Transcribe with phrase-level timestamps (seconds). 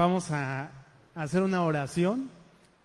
[0.00, 0.70] Vamos a
[1.16, 2.30] hacer una oración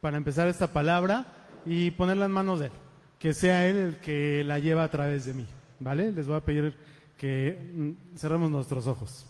[0.01, 1.27] para empezar esta palabra
[1.63, 2.71] y ponerla en manos de Él,
[3.19, 5.45] que sea Él el que la lleva a través de mí,
[5.79, 6.11] ¿vale?
[6.11, 6.75] Les voy a pedir
[7.15, 9.27] que mm, cerremos nuestros ojos.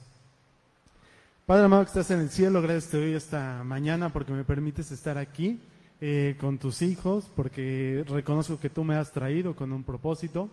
[1.45, 4.89] Padre amado que estás en el cielo, gracias te doy esta mañana porque me permites
[4.89, 5.59] estar aquí
[5.99, 10.49] eh, con tus hijos, porque reconozco que tú me has traído con un propósito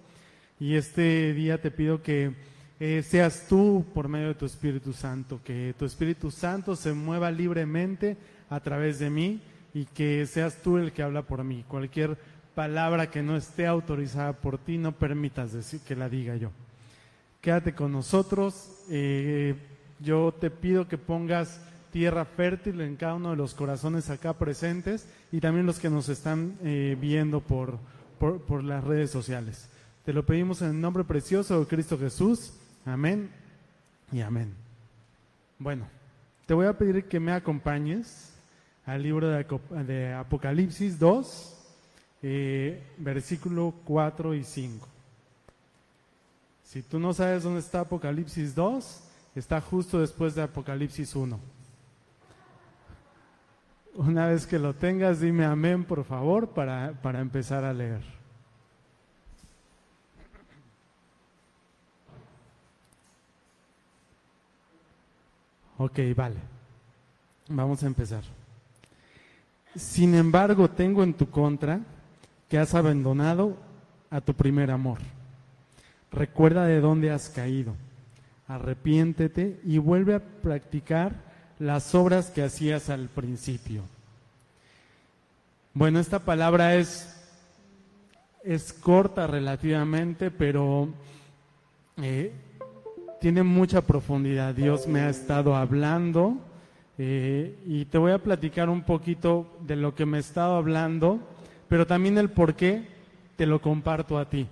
[0.59, 2.35] y este día te pido que
[2.81, 7.31] eh, seas tú por medio de tu Espíritu Santo, que tu Espíritu Santo se mueva
[7.31, 8.17] libremente
[8.49, 9.43] a través de mí
[9.75, 11.63] y que seas tú el que habla por mí.
[11.69, 12.17] Cualquier
[12.55, 16.51] palabra que no esté autorizada por ti, no permitas decir que la diga yo.
[17.43, 18.71] Quédate con nosotros.
[18.89, 19.55] Eh,
[20.01, 21.61] yo te pido que pongas
[21.93, 26.09] tierra fértil en cada uno de los corazones acá presentes y también los que nos
[26.09, 27.79] están eh, viendo por,
[28.19, 29.69] por, por las redes sociales.
[30.05, 32.55] Te lo pedimos en el nombre precioso de Cristo Jesús.
[32.85, 33.31] Amén
[34.13, 34.55] y amén.
[35.59, 35.87] Bueno,
[36.47, 38.33] te voy a pedir que me acompañes
[38.87, 41.57] al libro de, Apocalipsis 2,
[42.23, 44.89] eh, versículo 4 y 5.
[46.65, 49.03] Si tú no sabes dónde está Apocalipsis 2,
[49.35, 51.39] está justo después de Apocalipsis 1.
[53.95, 58.20] Una vez que lo tengas, dime amén, por favor, para, para empezar a leer.
[65.83, 66.37] Ok, vale.
[67.49, 68.23] Vamos a empezar.
[69.75, 71.81] Sin embargo, tengo en tu contra
[72.51, 73.57] que has abandonado
[74.11, 74.99] a tu primer amor.
[76.13, 77.75] Recuerda de dónde has caído.
[78.47, 81.15] Arrepiéntete y vuelve a practicar
[81.59, 83.83] las obras que hacías al principio.
[85.73, 87.19] Bueno, esta palabra es,
[88.45, 90.91] es corta relativamente, pero
[91.97, 92.35] eh,
[93.21, 94.55] tiene mucha profundidad.
[94.55, 96.39] Dios me ha estado hablando
[96.97, 101.21] eh, y te voy a platicar un poquito de lo que me ha estado hablando,
[101.69, 102.89] pero también el por qué
[103.37, 104.49] te lo comparto a ti.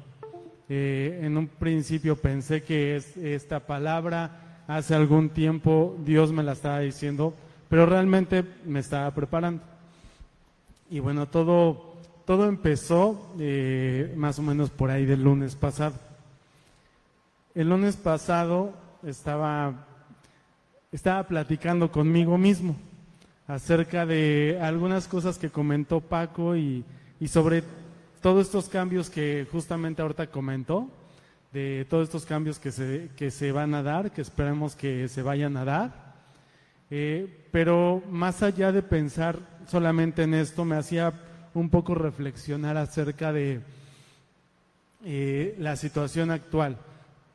[0.69, 6.53] Eh, en un principio pensé que es, esta palabra hace algún tiempo Dios me la
[6.53, 7.33] estaba diciendo,
[7.71, 9.63] pero realmente me estaba preparando.
[10.91, 11.97] Y bueno, todo,
[12.27, 16.08] todo empezó eh, más o menos por ahí del lunes pasado.
[17.59, 19.85] El lunes pasado estaba,
[20.93, 22.77] estaba platicando conmigo mismo
[23.49, 26.85] acerca de algunas cosas que comentó Paco y,
[27.27, 27.65] sobre
[28.23, 30.89] todos estos cambios que justamente ahorita comentó,
[31.53, 35.23] de todos estos cambios que se, que se van a dar, que esperemos que se
[35.23, 36.15] vayan a dar.
[36.93, 39.37] Eh, pero más allá de pensar
[39.67, 41.13] solamente en esto, me hacía
[41.55, 43.63] un poco reflexionar acerca de
[45.05, 46.79] eh, la situación actual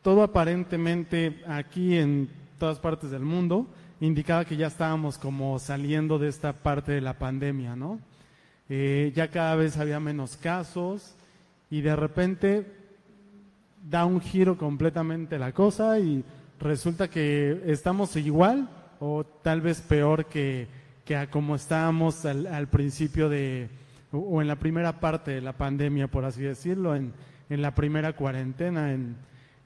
[0.03, 3.67] todo aparentemente aquí en todas partes del mundo
[4.01, 7.99] indicaba que ya estábamos como saliendo de esta parte de la pandemia, ¿no?
[8.69, 11.15] Eh, ya cada vez había menos casos
[11.69, 12.65] y de repente
[13.89, 16.23] da un giro completamente la cosa y
[16.59, 20.67] resulta que estamos igual o tal vez peor que,
[21.05, 23.69] que a como estábamos al, principio de,
[24.11, 27.13] o en la primera parte de la pandemia, por así decirlo, en,
[27.49, 29.15] en la primera cuarentena, en,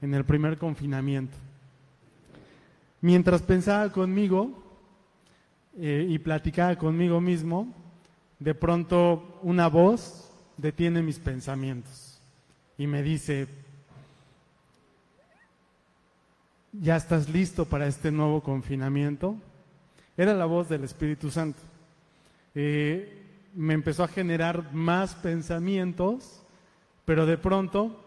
[0.00, 1.36] en el primer confinamiento.
[3.00, 4.62] Mientras pensaba conmigo
[5.76, 7.72] eh, y platicaba conmigo mismo,
[8.38, 12.20] de pronto una voz detiene mis pensamientos
[12.76, 13.46] y me dice,
[16.72, 19.36] ¿ya estás listo para este nuevo confinamiento?
[20.16, 21.60] Era la voz del Espíritu Santo.
[22.54, 23.22] Eh,
[23.54, 26.42] me empezó a generar más pensamientos,
[27.04, 28.00] pero de pronto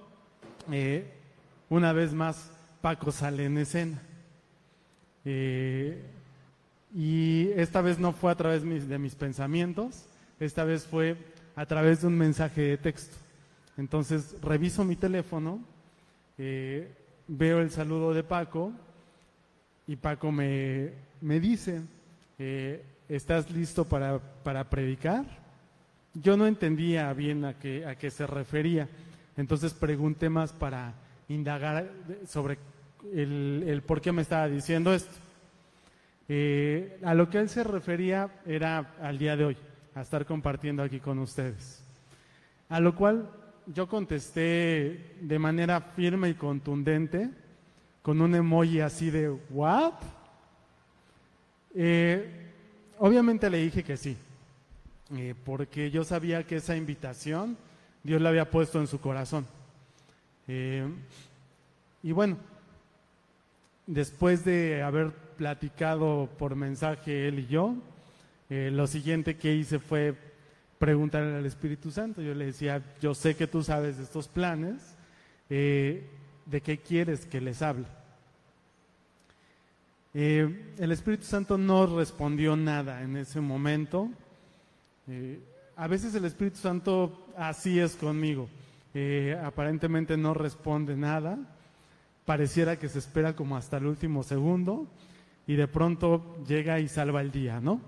[0.72, 1.21] eh,
[1.72, 2.52] una vez más
[2.82, 4.02] Paco sale en escena.
[5.24, 6.04] Eh,
[6.94, 10.06] y esta vez no fue a través de mis pensamientos,
[10.42, 11.16] esta vez fue
[11.56, 13.16] a través de un mensaje de texto.
[13.78, 15.62] Entonces reviso mi teléfono,
[16.38, 16.92] eh,
[17.30, 18.74] veo el saludo de Paco
[19.88, 20.90] y Paco me,
[21.22, 21.82] me dice,
[22.38, 25.24] eh, ¿estás listo para, para, predicar?
[26.16, 28.90] Yo no entendía bien a qué, a qué se refería,
[29.38, 30.94] entonces pregunté más para
[31.34, 31.90] indagar
[32.28, 32.58] sobre
[33.14, 35.14] el, por qué me estaba diciendo esto.
[36.28, 39.58] Eh, a lo que él se refería era al día de hoy,
[39.96, 41.84] a estar compartiendo aquí con ustedes.
[42.70, 43.30] A lo cual
[43.66, 47.30] yo contesté de manera firme y contundente,
[48.02, 49.94] con un emoji así de ¿what?
[51.74, 52.52] Eh,
[52.98, 54.18] obviamente le dije que sí,
[55.16, 57.58] eh, porque yo sabía que esa invitación
[58.04, 59.46] Dios la había puesto en su corazón.
[60.54, 60.86] Eh,
[62.04, 62.36] y bueno,
[63.88, 67.76] después de haber platicado por mensaje él y yo,
[68.50, 70.14] eh, lo siguiente que hice fue
[70.78, 72.22] preguntarle al Espíritu Santo.
[72.22, 74.98] Yo le decía, yo sé que tú sabes de estos planes,
[75.50, 76.06] eh,
[76.46, 77.86] ¿de qué quieres que les hable?
[80.14, 84.10] El Espíritu Santo no respondió nada en ese momento.
[85.78, 88.50] a veces el Espíritu Santo así es conmigo.
[89.44, 91.38] Aparentemente no responde nada.
[92.26, 94.88] Pareciera que se espera como hasta el último segundo
[95.48, 97.82] y de pronto llega y salva el día, ¿no?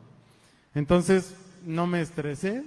[0.73, 1.35] Entonces
[1.65, 2.63] no me estresé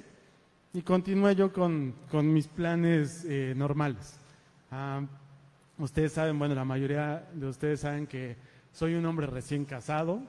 [0.72, 1.94] y continué yo con,
[2.32, 4.18] mis planes eh, normales.
[4.70, 5.02] Ah,
[5.78, 8.36] ustedes saben, bueno, la mayoría de ustedes saben que
[8.72, 10.20] soy un hombre recién casado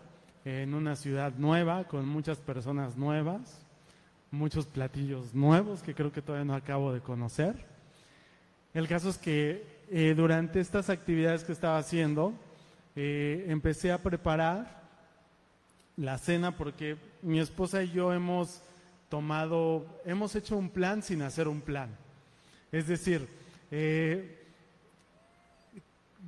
[0.46, 3.62] en una ciudad nueva, con muchas personas nuevas,
[4.32, 7.66] muchos platillos nuevos que creo que todavía no acabo de conocer.
[8.78, 12.36] El caso es que eh, durante estas actividades que estaba haciendo,
[12.96, 14.84] eh, empecé a preparar
[15.96, 18.62] la cena porque mi esposa y yo hemos
[19.10, 21.90] tomado, hemos hecho un plan sin hacer un plan.
[22.72, 23.28] Es decir,
[23.72, 24.46] eh,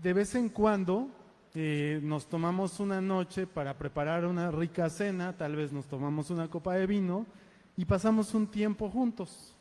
[0.01, 1.07] de vez en cuando
[1.53, 6.73] nos tomamos una noche para preparar una rica cena, tal vez nos tomamos una copa
[6.73, 7.27] de vino
[7.77, 9.53] y pasamos un tiempo juntos.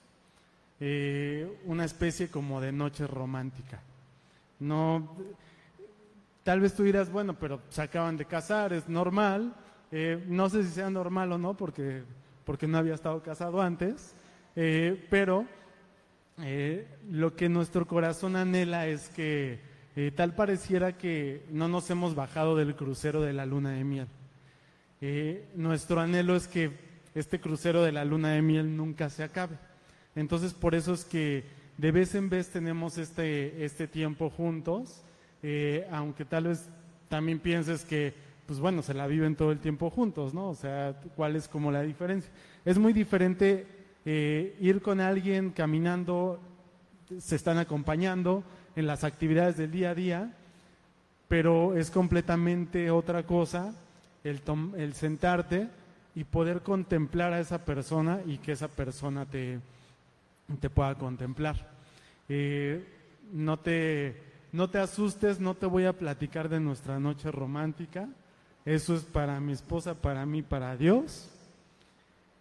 [0.80, 3.82] Eh, una especie como de noche romántica.
[4.60, 5.16] No,
[6.44, 9.54] tal vez tú dirás, bueno, pero se acaban de casar, es normal,
[9.90, 12.04] eh, no sé si sea normal o no, porque,
[12.44, 14.14] porque no había estado casado antes,
[14.54, 15.46] eh, pero
[17.10, 19.58] lo que nuestro corazón anhela es que
[20.14, 24.06] tal pareciera que no nos hemos bajado del crucero de la luna de miel.
[25.56, 26.70] nuestro anhelo es que
[27.16, 29.58] este crucero de la luna de miel nunca se acabe.
[30.18, 31.44] Entonces por eso es que
[31.76, 35.02] de vez en vez tenemos este, este tiempo juntos,
[35.92, 36.68] aunque tal vez
[37.08, 38.12] también pienses que
[38.46, 40.48] pues bueno, se la viven todo el tiempo juntos, ¿no?
[40.48, 42.32] O sea, ¿cuál es como la diferencia?
[42.64, 43.66] Es muy diferente
[44.06, 46.40] eh, ir con alguien caminando,
[47.18, 48.42] se están acompañando
[48.74, 50.32] en las actividades del día a día,
[51.28, 53.74] pero es completamente otra cosa
[54.24, 54.40] el,
[54.78, 55.68] el sentarte
[56.14, 59.58] y poder contemplar a esa persona y que esa persona te,
[60.60, 61.70] te pueda contemplar.
[62.28, 62.84] Eh,
[63.32, 64.22] no, te,
[64.52, 68.08] no te asustes, no te voy a platicar de nuestra noche romántica
[68.68, 71.30] eso es para mi esposa, para mí, para Dios.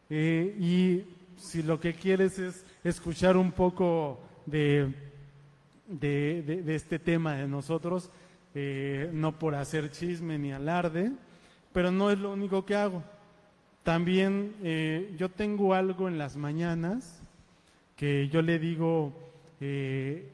[0.10, 1.06] Eh, y
[1.40, 4.94] si lo que quieres es escuchar un poco de,
[5.88, 8.10] de, este tema de nosotros,
[8.54, 11.14] eh, no por hacer chisme ni alarde,
[11.72, 13.04] pero no es lo único que hago.
[13.84, 14.54] También
[15.18, 17.22] yo tengo algo en las mañanas
[17.98, 19.14] que yo le digo
[19.60, 20.32] el,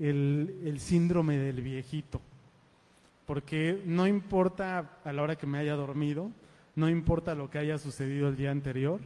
[0.00, 2.20] el síndrome del viejito
[3.26, 6.30] porque no importa a la hora que me haya dormido,
[6.76, 9.00] no importa lo que haya sucedido el día anterior,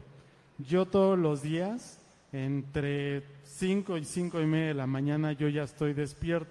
[0.59, 2.01] yo todos los días,
[2.33, 6.51] entre 5 y 5 y media de la mañana, yo ya estoy despierto.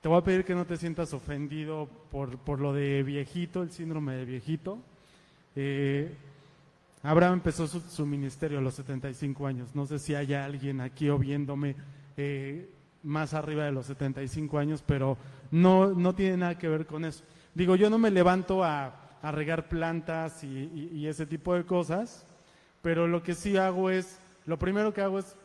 [0.00, 3.70] Te voy a pedir que no te sientas ofendido por, por lo de viejito, el
[3.70, 4.78] síndrome de viejito.
[5.56, 6.14] Eh,
[7.04, 9.74] Abraham empezó su, ministerio a los 75 años.
[9.74, 11.76] No sé si haya alguien aquí o viéndome
[12.16, 12.70] eh,
[13.02, 15.18] más arriba de los 75 años, pero
[15.50, 17.22] no, no tiene nada que ver con eso.
[17.54, 22.26] Digo, yo no me levanto a, regar plantas y, ese tipo de cosas,
[22.82, 25.36] pero lo que sí hago es, lo primero que hago es,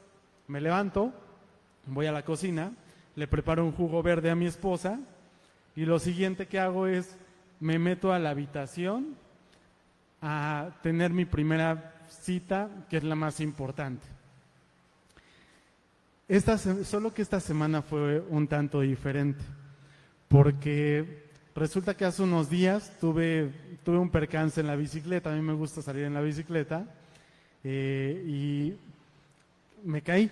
[0.47, 1.13] me levanto,
[1.87, 2.73] voy a la cocina,
[3.15, 4.99] le preparo un jugo verde a mi esposa
[5.77, 7.17] y lo siguiente que hago es,
[7.61, 9.15] me meto a la habitación
[10.21, 14.05] a tener mi primera cita, que es la más importante.
[16.27, 19.43] Esta, solo que esta semana fue un tanto diferente,
[20.27, 21.23] porque
[21.55, 23.51] resulta que hace unos días tuve,
[23.83, 26.85] tuve un percance en la bicicleta, a mí me gusta salir en la bicicleta,
[27.63, 28.77] eh, y
[29.83, 30.31] me caí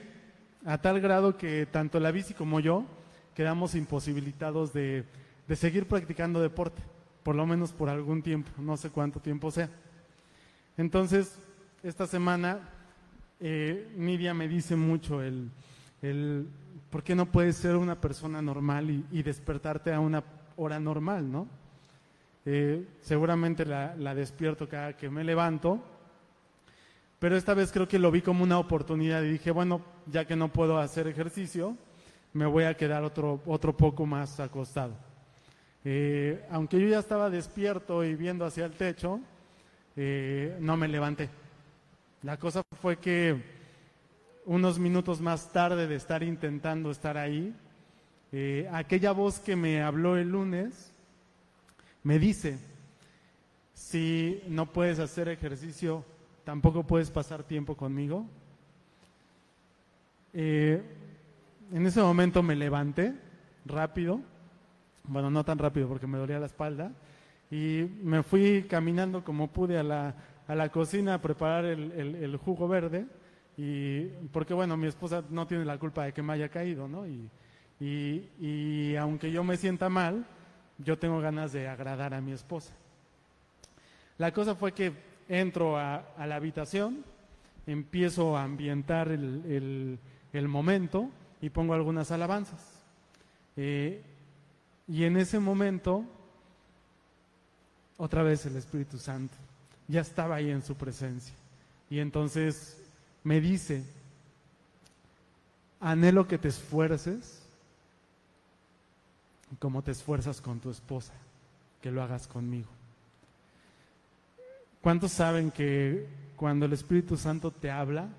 [0.65, 2.86] a tal grado que tanto la bici como yo
[3.38, 5.06] quedamos imposibilitados de,
[5.56, 6.82] seguir practicando deporte,
[7.27, 9.69] por lo menos por algún tiempo, no sé cuánto tiempo sea.
[10.77, 11.38] Entonces,
[11.84, 12.62] esta semana
[13.41, 15.51] eh, Nidia me dice mucho el
[16.01, 16.48] el
[16.89, 20.24] por qué no puedes ser una persona normal y, despertarte a una
[20.55, 21.50] hora normal, ¿no?
[22.46, 25.84] Eh, seguramente la, despierto cada que me levanto,
[27.19, 30.38] pero esta vez creo que lo vi como una oportunidad y dije, bueno, ya que
[30.38, 31.75] no puedo hacer ejercicio,
[32.31, 35.07] me voy a quedar otro, otro poco más acostado.
[35.89, 39.22] Eh, aunque yo ya estaba despierto y viendo hacia el techo,
[39.96, 41.29] eh, no me levanté.
[42.24, 43.41] La cosa fue que
[44.46, 47.56] unos minutos más tarde de estar intentando estar ahí,
[48.34, 50.91] eh, aquella voz que me habló el lunes
[52.03, 52.60] me dice,
[53.74, 56.03] si no puedes hacer ejercicio,
[56.44, 58.25] tampoco puedes pasar tiempo conmigo.
[60.34, 60.84] En
[61.72, 63.13] ese momento me levanté
[63.65, 64.20] rápido,
[65.08, 66.92] bueno, no tan rápido porque me dolía la espalda,
[67.50, 70.16] y me fui caminando como pude a la,
[70.48, 73.06] a la cocina a preparar el, el, jugo verde,
[73.58, 77.08] y porque bueno, mi esposa no tiene la culpa de que me haya caído, ¿no?
[77.08, 77.30] Y,
[77.80, 80.26] y, y aunque yo me sienta mal,
[80.78, 82.74] yo tengo ganas de agradar a mi esposa.
[84.18, 84.94] La cosa fue que
[85.30, 87.04] entro a, la habitación,
[87.66, 90.00] empiezo a ambientar el,
[90.48, 91.10] momento
[91.42, 92.84] y pongo algunas alabanzas.
[93.56, 94.02] Eh,
[94.88, 96.06] y en ese momento,
[97.98, 99.36] otra vez el Espíritu Santo
[99.88, 101.34] ya estaba ahí en su presencia.
[101.89, 102.77] Y entonces
[103.24, 103.84] me dice,
[105.79, 107.41] anhelo que te esfuerces
[109.60, 111.13] como te esfuerzas con tu esposa,
[111.82, 112.67] que lo hagas conmigo.
[114.82, 118.10] ¿Cuántos saben que cuando el Espíritu Santo te habla,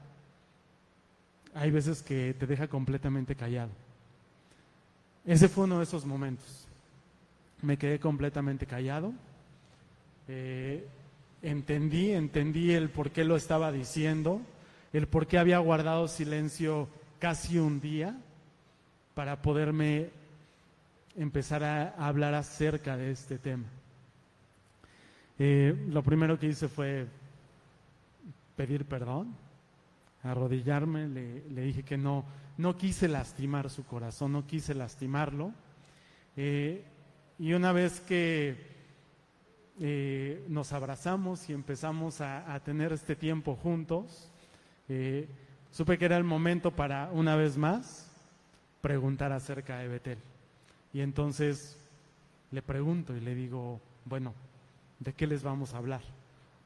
[1.55, 3.71] hay veces que te deja completamente callado?
[5.25, 6.67] Ese fue uno de esos momentos.
[7.63, 9.13] Me quedé completamente callado.
[10.29, 10.87] Eh,
[11.43, 14.41] entendí, entendí el por qué lo estaba diciendo,
[14.93, 18.17] el por qué había guardado silencio casi un día
[19.15, 20.11] para poderme
[21.17, 23.67] empezar a hablar acerca de este tema.
[25.39, 27.07] Eh, lo primero que hice fue
[28.57, 29.35] pedir perdón,
[30.25, 32.25] arrodillarme, le, dije que no,
[32.59, 35.53] no quise lastimar su corazón, no quise lastimarlo.
[36.37, 36.85] Eh,
[37.39, 38.57] y una vez que
[39.81, 44.29] eh, nos abrazamos y empezamos a, tener este tiempo juntos,
[45.71, 48.11] supe que era el momento para, una vez más,
[48.81, 50.19] preguntar acerca de Betel.
[50.93, 51.79] Y entonces
[52.51, 54.35] le pregunto y le digo, bueno,
[54.99, 56.03] ¿de qué les vamos a hablar?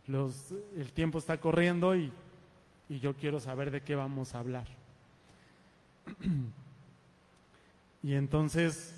[0.06, 2.10] Los, el tiempo está corriendo y
[2.88, 4.81] yo quiero saber de qué vamos a hablar.
[8.02, 8.94] Y entonces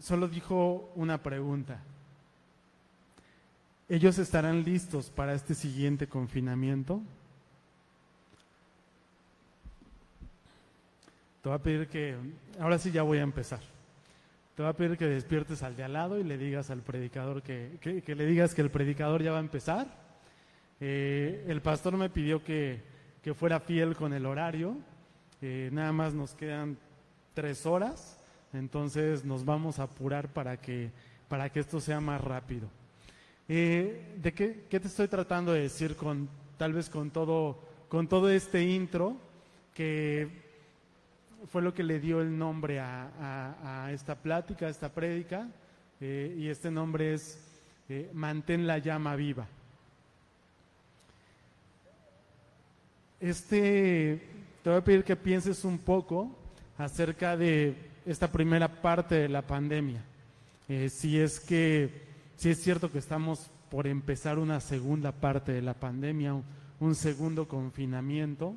[0.00, 1.82] solo dijo una pregunta.
[3.88, 7.00] ¿Ellos estarán listos para este siguiente confinamiento?
[11.42, 12.16] Te voy a pedir que,
[12.60, 13.60] ahora sí ya voy a empezar.
[14.54, 17.42] Te voy a pedir que despiertes al de al lado y le digas al predicador
[17.42, 19.86] que, que, le digas que el predicador ya va a empezar.
[20.80, 22.82] Eh, el pastor me pidió que,
[23.28, 24.74] que, fuera fiel con el horario.
[25.42, 26.78] Eh, nada más nos quedan
[27.34, 28.18] tres horas,
[28.54, 30.90] entonces nos vamos a apurar para que,
[31.28, 32.68] para que esto sea más rápido.
[33.46, 37.58] Eh, ¿De qué, qué, te estoy tratando de decir con tal vez con todo,
[37.90, 39.18] con todo este intro
[39.74, 40.28] que
[41.50, 45.48] fue lo que le dio el nombre a, esta plática, a esta prédica,
[46.00, 47.44] eh, y este nombre es
[48.14, 49.46] Mantén la llama viva.
[53.20, 54.22] Este,
[54.62, 56.30] te voy a pedir que pienses un poco
[56.76, 57.74] acerca de
[58.06, 60.04] esta primera parte de la pandemia.
[60.68, 62.06] Eh, si es que,
[62.36, 66.40] si es cierto que estamos por empezar una segunda parte de la pandemia,
[66.78, 68.54] un segundo confinamiento,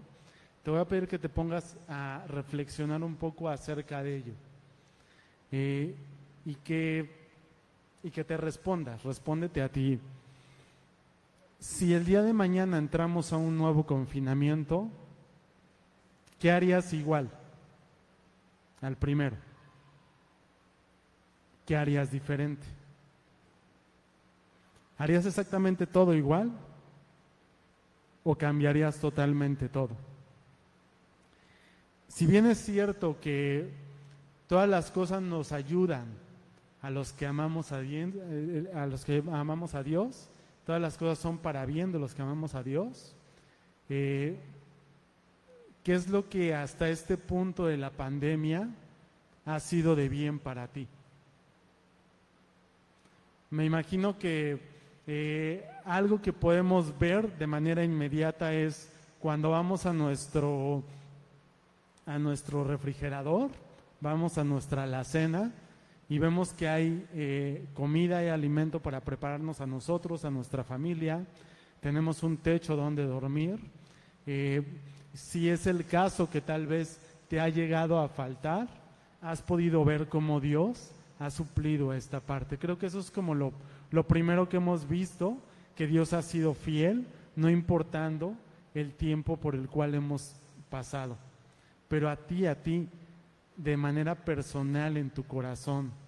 [0.63, 4.33] te voy a pedir que te pongas a reflexionar un poco acerca de ello
[5.51, 5.95] eh,
[6.45, 7.09] y, que,
[8.03, 9.99] y que te respondas, respóndete a ti.
[11.61, 14.89] Si el día de mañana entramos a un nuevo confinamiento,
[16.39, 17.29] ¿qué harías igual
[18.81, 19.37] al primero?
[21.67, 22.65] ¿Qué harías diferente?
[24.97, 26.51] ¿Harías exactamente todo igual
[28.23, 29.91] o cambiarías totalmente todo?
[32.07, 33.71] Si bien es cierto que
[34.47, 36.07] todas las cosas nos ayudan
[36.81, 40.31] a los que amamos a, Dios, eh, a los que amamos a Dios,
[40.71, 43.13] todas las cosas son para bien de los que amamos a Dios.
[43.89, 44.39] Eh,
[45.83, 48.69] ¿Qué es lo que hasta este punto de la pandemia
[49.45, 50.87] ha sido de bien para ti?
[53.49, 54.61] Me imagino que
[55.07, 60.83] eh, algo que podemos ver de manera inmediata es cuando vamos a nuestro
[62.05, 63.51] a nuestro refrigerador,
[63.99, 65.51] vamos a nuestra alacena
[66.11, 71.25] y vemos que hay eh, comida y alimento para prepararnos a nosotros, a nuestra familia,
[71.79, 73.57] tenemos un techo donde dormir.
[74.25, 74.61] Eh,
[75.13, 76.99] si es el caso que tal vez
[77.29, 78.67] te ha llegado a faltar,
[79.21, 82.57] has podido ver cómo Dios ha suplido esta parte.
[82.57, 83.53] Creo que eso es como lo,
[83.89, 85.37] lo primero que hemos visto,
[85.77, 88.35] que Dios ha sido fiel, no importando
[88.73, 90.35] el tiempo por el cual hemos
[90.69, 91.15] pasado.
[91.87, 92.89] pero a ti, a ti,
[93.55, 96.00] de manera personal en tu corazón,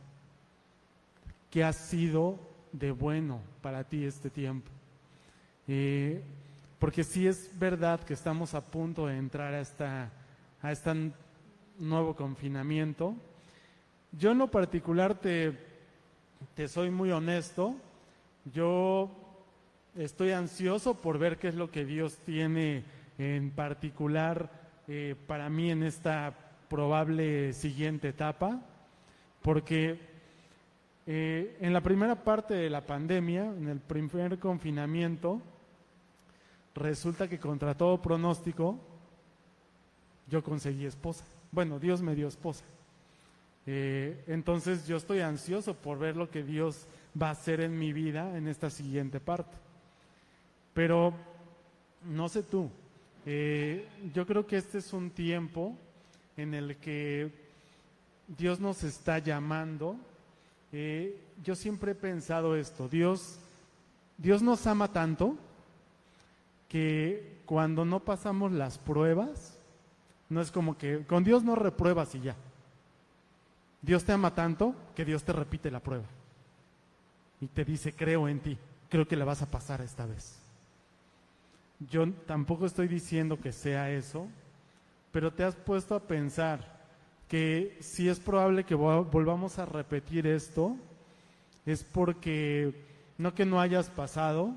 [1.53, 2.39] ¿qué ha sido
[2.72, 4.72] de bueno para ti este tiempo?
[6.79, 10.12] Porque sí es verdad que estamos a punto de entrar a esta
[10.63, 11.12] a este
[11.77, 13.15] nuevo confinamiento.
[14.13, 15.55] Yo en lo particular te,
[16.55, 17.75] te soy muy honesto,
[18.51, 19.12] yo
[19.95, 22.83] estoy ansioso por ver qué es lo que Dios tiene
[23.19, 24.50] en particular
[24.88, 26.33] eh, para mí en esta
[26.67, 28.60] probable siguiente etapa,
[29.43, 30.12] porque
[31.05, 35.41] eh, en la primera parte de la pandemia, en el primer confinamiento,
[36.75, 38.79] resulta que contra todo pronóstico,
[40.27, 41.25] yo conseguí esposa.
[41.51, 42.63] Bueno, Dios me dio esposa.
[43.65, 46.88] Eh, entonces yo estoy ansioso por ver lo que Dios
[47.19, 49.57] va a hacer en mi vida en esta siguiente parte.
[50.74, 51.13] Pero
[52.05, 52.69] no sé tú,
[53.25, 55.77] eh, yo creo que este es un tiempo
[56.36, 57.31] en el que
[58.27, 59.98] Dios nos está llamando.
[60.75, 63.38] Eh, yo siempre he pensado esto, Dios,
[64.18, 65.38] Dios nos ama tanto
[66.68, 69.56] que cuando no pasamos las pruebas,
[70.30, 72.36] no es como que con Dios no repruebas y ya.
[73.84, 76.06] Dios te ama tanto que Dios te repite la prueba.
[77.39, 78.58] Y te dice, creo en ti,
[78.89, 80.39] creo que la vas a pasar esta vez.
[81.92, 84.27] Yo tampoco estoy diciendo que sea eso,
[85.12, 86.83] pero te has puesto a pensar
[87.34, 90.78] que si es probable que volvamos a repetir esto,
[91.66, 92.75] es porque
[93.18, 94.56] no que no hayas pasado,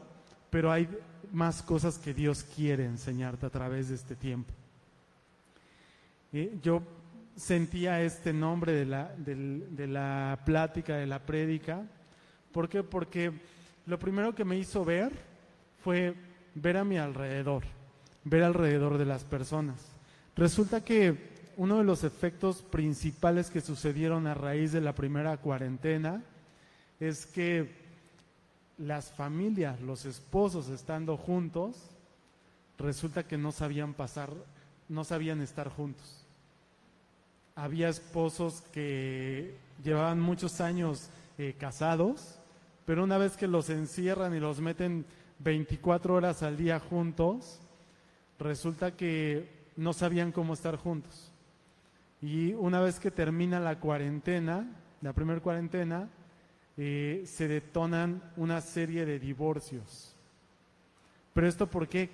[0.50, 0.86] pero hay
[1.32, 4.52] más cosas que Dios quiere enseñarte a través de este tiempo.
[6.60, 6.82] Yo
[7.34, 11.82] sentía este nombre de la, de la plática, de la prédica.
[12.52, 12.82] ¿Por qué?
[12.82, 13.32] Porque
[13.86, 15.12] lo primero que me hizo ver
[15.82, 16.14] fue
[16.54, 17.62] ver a mi alrededor,
[18.24, 19.96] ver alrededor de las personas.
[20.36, 26.22] Resulta que uno de los efectos principales que sucedieron a raíz de la primera cuarentena
[27.00, 27.70] es que
[28.78, 31.76] las familias, los esposos estando juntos,
[32.78, 34.30] resulta que no sabían pasar,
[34.88, 36.26] no sabían estar juntos
[37.56, 42.38] había esposos que llevaban muchos años eh, casados,
[42.84, 45.06] pero una vez que los encierran y los meten
[45.38, 47.58] 24 horas al día juntos,
[48.38, 51.32] resulta que no sabían cómo estar juntos.
[52.26, 54.66] Y una vez que termina la cuarentena,
[55.00, 56.08] la primera cuarentena,
[56.76, 60.12] eh, se detonan una serie de divorcios.
[61.32, 62.10] Pero esto por qué,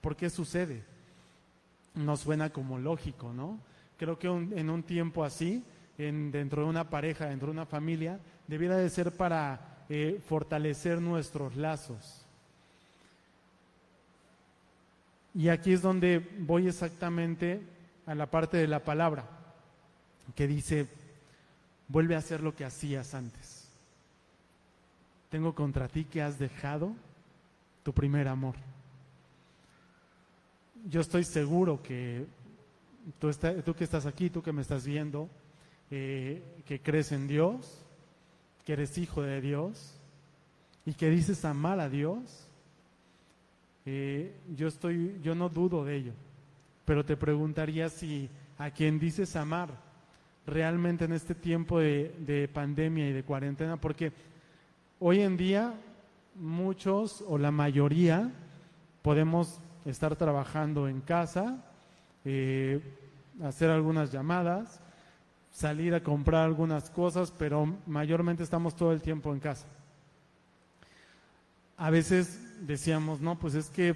[0.00, 0.84] por qué sucede?
[1.96, 3.58] No suena como lógico, ¿no?
[3.98, 5.64] Creo que en un tiempo así,
[5.98, 11.00] en, dentro de una pareja, dentro de una familia, debiera de ser para eh, fortalecer
[11.00, 12.24] nuestros lazos.
[15.34, 17.73] Y aquí es donde voy exactamente
[18.06, 19.24] a la parte de la palabra,
[20.34, 20.88] que dice,
[21.88, 23.68] vuelve a hacer lo que hacías antes.
[25.30, 26.94] Tengo contra ti que has dejado
[27.82, 28.54] tu primer amor.
[30.88, 32.26] Yo estoy seguro que
[33.18, 33.30] tú,
[33.64, 35.28] tú que estás aquí, tú que me estás viendo,
[35.90, 37.80] eh, que crees en Dios,
[38.64, 39.94] que eres hijo de Dios
[40.86, 42.48] y que dices amar a Dios,
[43.86, 46.12] eh, yo estoy, yo no dudo de ello,
[46.84, 49.70] pero te preguntaría si a quien dices amar
[50.46, 54.12] realmente en este tiempo de, de pandemia y de cuarentena, porque
[55.00, 55.74] hoy en día
[56.34, 58.30] muchos o la mayoría
[59.02, 61.62] podemos estar trabajando en casa,
[62.24, 62.80] eh,
[63.42, 64.80] hacer algunas llamadas,
[65.50, 69.66] salir a comprar algunas cosas, pero mayormente estamos todo el tiempo en casa.
[71.76, 73.94] A veces decíamos, no, pues es que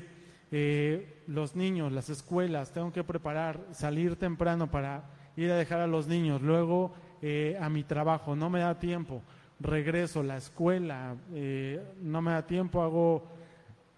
[0.50, 5.04] eh, los niños, las escuelas, tengo que preparar, salir temprano para
[5.36, 9.22] ir a dejar a los niños, luego eh, a mi trabajo, no me da tiempo,
[9.60, 11.16] regreso, la escuela,
[12.00, 13.38] no me da tiempo, hago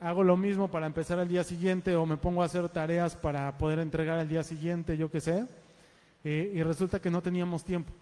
[0.00, 3.56] hago lo mismo para empezar al día siguiente o me pongo a hacer tareas para
[3.58, 5.46] poder entregar al día siguiente, yo qué sé,
[6.24, 7.92] eh, y resulta que no teníamos tiempo.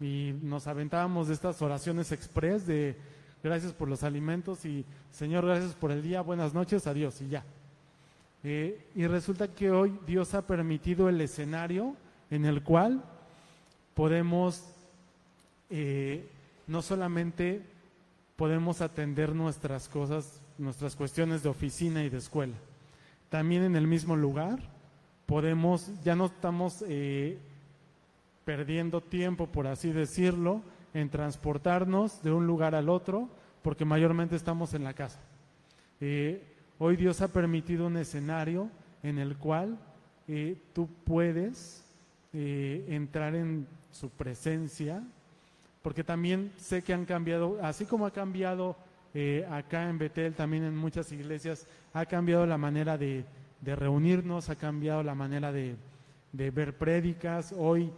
[0.00, 2.96] Y nos aventábamos de estas oraciones express de
[3.42, 7.44] gracias por los alimentos y Señor, gracias por el día, buenas noches, adiós y ya.
[8.44, 11.96] Eh, y resulta que hoy Dios ha permitido el escenario
[12.30, 13.02] en el cual
[13.94, 14.64] podemos
[15.70, 16.28] eh,
[16.66, 17.62] no solamente
[18.36, 22.56] podemos atender nuestras cosas nuestras cuestiones de oficina y de escuela.
[23.30, 24.58] También en el mismo lugar
[25.26, 27.38] podemos, ya no estamos eh,
[28.44, 30.62] perdiendo tiempo, por así decirlo,
[30.94, 33.28] en transportarnos de un lugar al otro,
[33.62, 35.20] porque mayormente estamos en la casa.
[36.78, 38.70] Hoy Dios ha permitido un escenario
[39.02, 39.78] en el cual
[40.26, 41.84] eh, tú puedes
[42.32, 45.02] eh, entrar en su presencia,
[45.82, 48.76] porque también sé que han cambiado, así como ha cambiado
[49.14, 53.24] eh, acá en Betel, también en muchas iglesias, ha cambiado la manera de,
[53.62, 55.76] reunirnos, ha cambiado la manera de,
[56.32, 57.54] de ver prédicas.
[57.56, 57.90] Hoy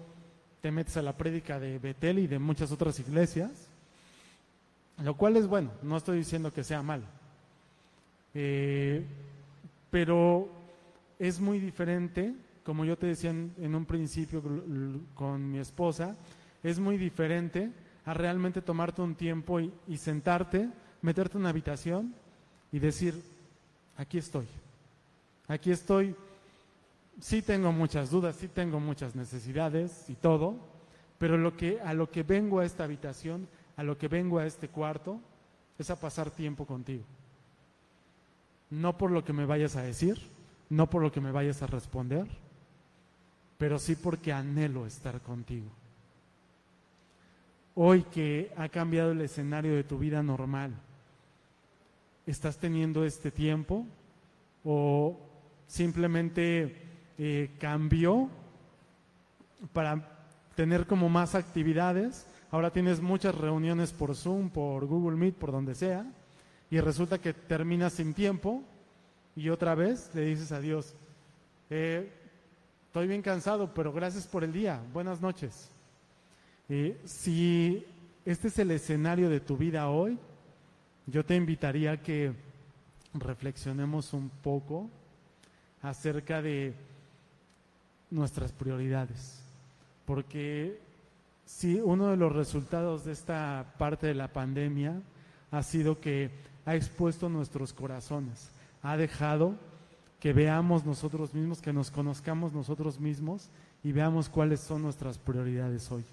[0.61, 3.51] te metes a la prédica de Betel y de muchas otras iglesias,
[5.03, 7.05] lo cual es bueno, no estoy diciendo que sea malo,
[8.35, 9.05] eh,
[9.91, 10.49] pero
[11.19, 14.43] es muy diferente, como yo te decía en, un principio
[15.15, 16.17] con mi esposa,
[16.63, 17.71] es muy diferente
[18.05, 20.69] a realmente tomarte un tiempo y, y sentarte,
[21.03, 22.15] meterte en una habitación
[22.73, 23.21] y decir,
[23.97, 24.47] aquí estoy,
[25.49, 26.15] aquí estoy
[27.21, 30.57] sí tengo muchas dudas, sí tengo muchas necesidades y todo,
[31.19, 34.47] pero lo que, a lo que vengo a esta habitación, a lo que vengo a
[34.47, 35.21] este cuarto,
[35.79, 37.05] es a pasar tiempo contigo.
[38.71, 40.19] No por lo que me vayas a decir,
[40.69, 42.27] no por lo que me vayas a responder,
[43.59, 45.69] pero sí porque anhelo estar contigo.
[47.75, 50.75] Hoy que ha cambiado el escenario de tu vida normal,
[52.27, 53.87] ¿estás teniendo este tiempo
[54.65, 55.19] o
[55.67, 56.77] simplemente
[57.19, 58.29] eh, cambió
[59.73, 62.27] para tener como más actividades.
[62.51, 66.05] Ahora tienes muchas reuniones por Zoom, por Google Meet, por donde sea,
[66.71, 68.63] y resulta que terminas sin tiempo
[69.35, 70.95] y otra vez le dices a Dios,
[71.69, 72.13] eh,
[72.87, 75.71] estoy bien cansado, pero gracias por el día, buenas noches.
[77.05, 77.85] Si
[78.25, 80.17] este es el escenario de tu vida hoy,
[81.07, 82.33] yo te invitaría a que
[83.15, 84.89] reflexionemos un poco
[85.83, 86.75] acerca de
[88.11, 89.43] nuestras prioridades.
[90.05, 90.79] Porque
[91.45, 95.03] si uno de los resultados de esta parte de la pandemia
[95.51, 96.31] ha sido que
[96.65, 98.51] ha expuesto nuestros corazones,
[98.83, 99.55] ha dejado
[100.19, 103.49] que veamos nosotros mismos, que nos conozcamos nosotros mismos
[103.83, 106.05] y veamos cuáles son nuestras prioridades hoy.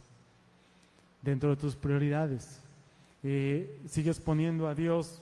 [1.21, 2.61] Dentro de tus prioridades,
[3.23, 5.21] eh, sigues poniendo a Dios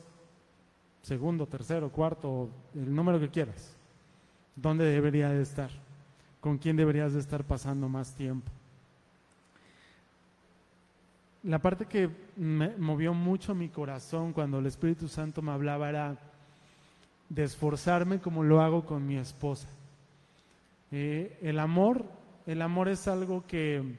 [1.01, 3.75] segundo, tercero, cuarto, el número que quieras.
[4.55, 5.69] ¿Dónde debería de estar?
[6.45, 8.51] con quién deberías de estar pasando más tiempo.
[11.45, 16.17] La parte que me movió mucho mi corazón cuando el Espíritu Santo me hablaba era
[17.29, 19.67] de esforzarme como lo hago con mi esposa.
[20.91, 22.03] Eh, el amor,
[22.45, 23.97] el amor es algo que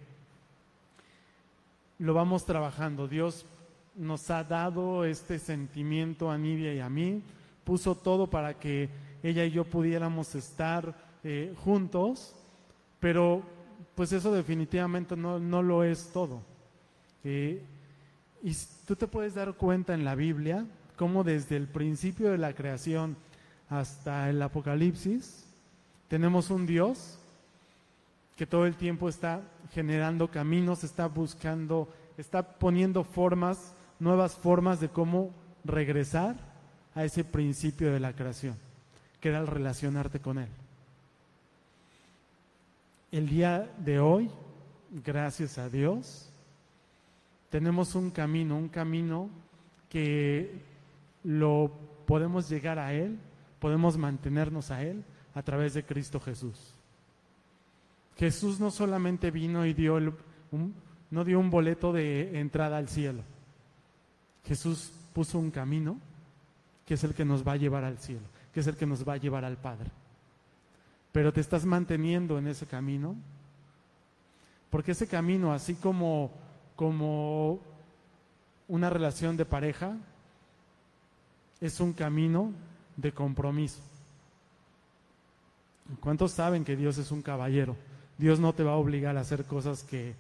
[1.99, 3.09] lo vamos trabajando.
[3.09, 3.47] Dios
[3.95, 7.23] nos ha dado este sentimiento a Nidia y a mí,
[7.65, 8.91] puso todo para que
[9.23, 12.37] ella y yo pudiéramos estar eh, juntos
[13.01, 13.43] pero
[13.95, 16.41] pues eso definitivamente no, lo es todo.
[17.27, 22.55] Y tú te puedes dar cuenta en la Biblia cómo desde el principio de la
[22.55, 23.17] creación
[23.69, 25.45] hasta el Apocalipsis
[26.09, 27.19] tenemos un Dios
[28.37, 34.89] que todo el tiempo está generando caminos, está buscando, está poniendo formas, nuevas formas de
[34.89, 35.31] cómo
[35.65, 36.37] regresar
[36.95, 38.57] a ese principio de la creación,
[39.21, 40.49] que era el relacionarte con Él.
[43.11, 44.31] El día de hoy,
[45.05, 46.31] gracias a Dios,
[47.51, 49.31] tenemos un camino, un camino
[49.89, 50.63] que
[51.25, 51.73] lo
[52.07, 53.19] podemos llegar a Él,
[53.59, 55.05] podemos mantenernos a Él
[55.35, 56.75] a través de Cristo Jesús.
[58.17, 59.99] Jesús no solamente vino y dio
[61.11, 63.23] no dio un boleto de entrada al cielo.
[64.45, 65.99] Jesús puso un camino
[66.85, 69.07] que es el que nos va a llevar al cielo, que es el que nos
[69.07, 69.91] va a llevar al Padre
[71.17, 73.17] pero te estás manteniendo en ese camino.
[74.69, 76.31] Porque ese camino, así como,
[76.77, 77.59] como
[78.69, 79.97] una relación de pareja,
[81.61, 82.53] es un camino
[82.97, 83.81] de compromiso.
[86.01, 87.77] ¿Cuántos saben que Dios es un caballero?
[88.19, 90.15] Dios no te va a obligar a hacer cosas que,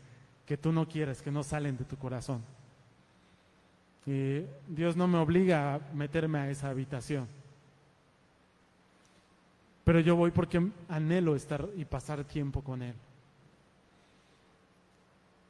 [0.47, 2.42] que tú no quieres, que no salen de tu corazón.
[4.69, 7.27] Dios no me obliga a meterme a esa habitación.
[9.83, 12.95] Pero yo voy porque anhelo estar y pasar tiempo con Él.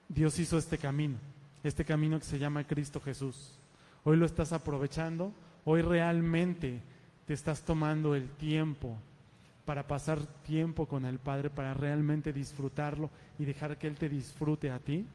[0.09, 1.17] Dios hizo este camino,
[1.65, 3.59] este camino que se llama Cristo Jesús.
[4.05, 5.33] Hoy lo estás aprovechando,
[5.65, 6.81] hoy realmente
[7.27, 8.97] te estás tomando el tiempo
[9.65, 14.71] para pasar tiempo con el Padre, para realmente disfrutarlo y dejar que Él te disfrute
[14.71, 15.07] a ti.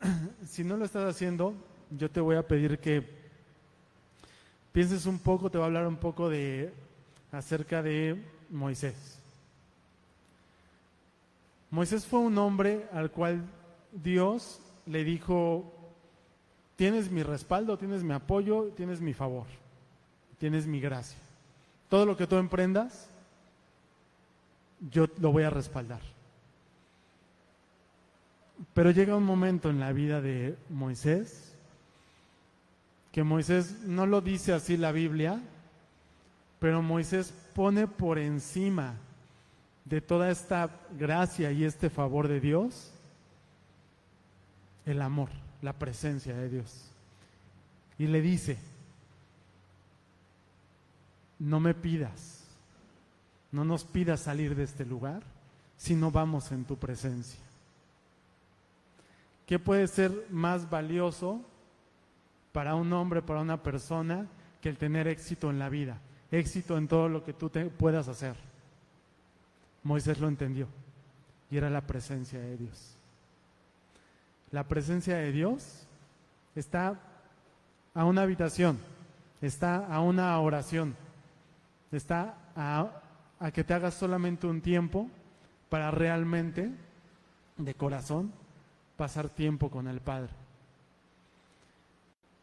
[0.46, 1.54] Si no lo estás haciendo,
[1.90, 3.08] yo te voy a pedir que
[4.72, 6.70] pienses un poco, te voy a hablar un poco de
[7.30, 9.21] acerca de Moisés.
[11.72, 13.42] Moisés fue un hombre al cual
[13.92, 15.72] Dios le dijo,
[16.76, 19.46] tienes mi respaldo, tienes mi apoyo, tienes mi favor,
[20.36, 21.16] tienes mi gracia.
[21.88, 23.08] Todo lo que tú emprendas,
[24.90, 26.02] yo lo voy a respaldar.
[28.74, 31.54] Pero llega un momento en la vida de Moisés
[33.12, 35.40] que Moisés no lo dice así la Biblia,
[36.58, 38.94] pero Moisés pone por encima
[39.84, 42.92] de toda esta gracia y este favor de Dios
[44.84, 46.90] el amor, la presencia de Dios.
[47.98, 48.58] Y le dice,
[51.38, 52.44] no me pidas,
[53.52, 55.22] no nos pidas salir de este lugar
[55.76, 57.40] si no vamos en tu presencia.
[59.46, 61.40] ¿Qué puede ser más valioso
[62.52, 64.26] para un hombre, para una persona,
[64.60, 65.98] que el tener éxito en la vida,
[66.30, 68.36] éxito en todo lo que tú te puedas hacer.
[69.82, 70.68] Moisés lo entendió
[71.50, 72.96] y era la presencia de Dios.
[74.50, 75.86] La presencia de Dios
[76.54, 76.98] está
[77.94, 78.78] a una habitación,
[79.40, 80.94] está a una oración,
[81.90, 83.02] está a,
[83.52, 85.08] que te hagas solamente un tiempo
[85.68, 86.70] para realmente,
[87.56, 88.32] de corazón,
[88.96, 90.30] pasar tiempo con el Padre.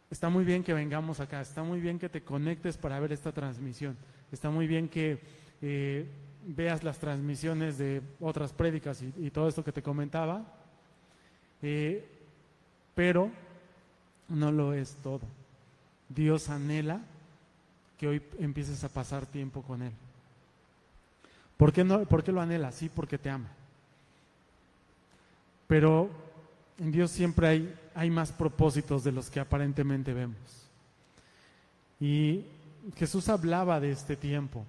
[0.10, 3.32] Está muy bien que vengamos acá, está muy bien que te conectes para ver esta
[3.32, 3.96] transmisión,
[4.32, 5.20] está muy bien que
[5.62, 6.08] eh,
[6.46, 10.46] veas las transmisiones de otras prédicas y, todo esto que te comentaba,
[11.62, 12.08] eh,
[12.96, 13.32] pero
[14.30, 15.22] no lo es todo.
[16.08, 17.02] Dios anhela
[17.98, 19.92] que hoy empieces a pasar tiempo con Él.
[21.58, 22.72] ¿Por qué, no, ¿Por qué lo anhela?
[22.72, 23.50] Sí, porque te ama.
[25.68, 26.10] Pero
[26.80, 30.70] en Dios siempre hay, hay más propósitos de los que aparentemente vemos.
[32.00, 32.46] Y
[32.96, 34.66] Jesús hablaba de este tiempo.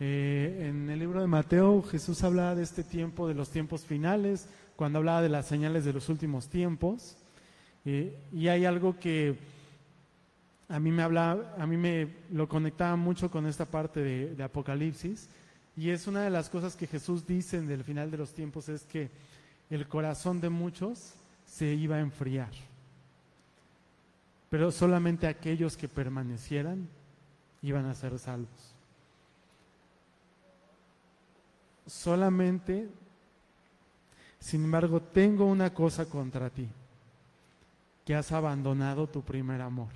[0.00, 4.48] Eh, en el libro de Mateo Jesús hablaba de este tiempo, de los tiempos finales,
[4.76, 7.16] cuando hablaba de las señales de los últimos tiempos.
[7.84, 9.36] Eh, y hay algo que
[10.68, 14.42] a mí me hablaba, a mí me lo conectaba mucho con esta parte de, de
[14.44, 15.28] Apocalipsis.
[15.76, 18.68] Y es una de las cosas que Jesús dice en el final de los tiempos,
[18.68, 19.10] es que
[19.70, 21.14] el corazón de muchos
[21.46, 22.50] se iba a enfriar.
[24.50, 26.88] Pero solamente aquellos que permanecieran
[27.62, 28.77] iban a ser salvos.
[31.88, 32.88] Solamente,
[34.38, 36.68] sin embargo, tengo una cosa contra ti,
[38.04, 39.92] que has abandonado tu primer amor.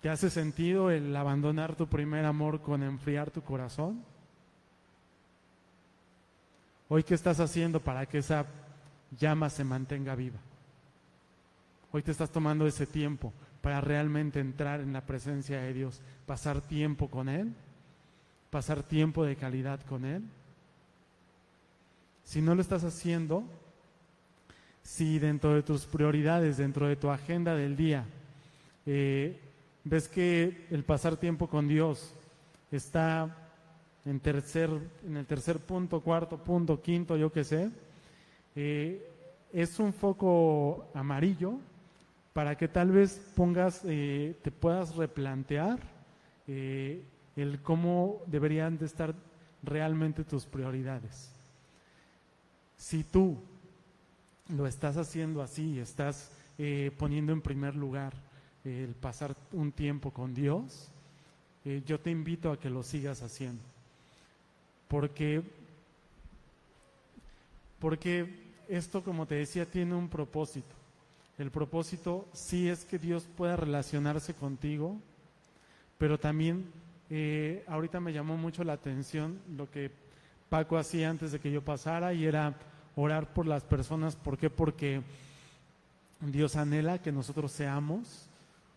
[0.00, 4.02] ¿Te hace sentido el abandonar tu primer amor con enfriar tu corazón?
[6.88, 8.46] Hoy, ¿qué estás haciendo para que esa
[9.16, 10.38] llama se mantenga viva.
[11.92, 13.32] Hoy te estás tomando ese tiempo
[13.62, 17.54] para realmente entrar en la presencia de Dios, pasar tiempo con Él,
[18.50, 20.22] pasar tiempo de calidad con Él.
[22.24, 23.44] Si no lo estás haciendo,
[24.82, 28.04] si dentro de tus prioridades, dentro de tu agenda del día,
[28.86, 29.38] eh,
[29.84, 32.14] ves que el pasar tiempo con Dios
[32.70, 33.34] está
[34.04, 34.70] en, tercer,
[35.06, 37.70] en el tercer punto, cuarto punto, quinto, yo qué sé,
[38.56, 39.06] eh,
[39.52, 41.58] es un foco amarillo
[42.32, 45.78] para que tal vez pongas, eh, te puedas replantear
[47.38, 49.14] el cómo deberían de estar
[49.62, 51.30] realmente tus prioridades.
[52.76, 53.38] Si tú
[54.48, 56.30] lo estás haciendo así, estás
[56.96, 58.12] poniendo en primer lugar
[58.64, 60.88] el pasar un tiempo con Dios,
[61.86, 63.62] yo te invito a que lo sigas haciendo.
[64.88, 65.42] Porque,
[67.78, 70.74] porque esto, como te decía, tiene un propósito.
[71.36, 74.96] El propósito sí es que Dios pueda relacionarse contigo,
[75.98, 76.66] pero también
[77.10, 79.90] eh, ahorita me llamó mucho la atención lo que
[80.48, 82.54] Paco hacía antes de que yo pasara y era
[82.96, 84.16] orar por las personas.
[84.16, 84.50] ¿Por qué?
[84.50, 85.02] Porque
[86.20, 88.28] Dios anhela que nosotros seamos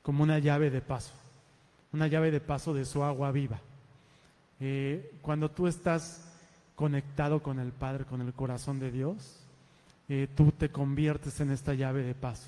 [0.03, 1.13] como una llave de paso,
[1.91, 3.59] una llave de paso de su agua viva.
[4.59, 6.27] Eh, cuando tú estás
[6.75, 9.41] conectado con el Padre, con el corazón de Dios,
[10.09, 12.47] eh, tú te conviertes en esta llave de paso.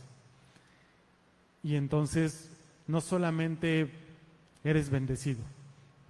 [1.64, 2.52] Y entonces
[2.88, 3.90] no solamente
[4.64, 5.42] eres bendecido,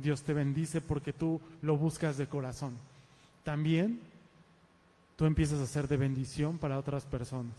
[0.03, 2.73] Dios te bendice porque tú lo buscas de corazón.
[3.43, 4.01] También
[5.15, 7.55] tú empiezas a ser de bendición para otras personas.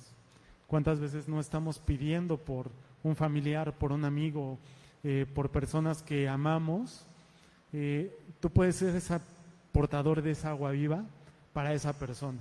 [0.67, 2.71] ¿Cuántas veces no estamos pidiendo por
[3.03, 4.59] un familiar, por un amigo,
[5.03, 7.07] eh, por personas que amamos?
[7.73, 9.19] Eh, tú puedes ser ese
[9.73, 11.05] portador de esa agua viva
[11.53, 12.41] para esa persona.